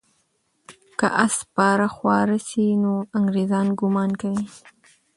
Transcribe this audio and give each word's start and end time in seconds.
که 0.99 1.07
آس 1.23 1.33
سپاره 1.41 1.87
خواره 1.95 2.37
سي، 2.47 2.65
نو 2.81 2.93
انګریزان 3.17 3.67
ګمان 3.79 4.11
کوي. 4.21 4.45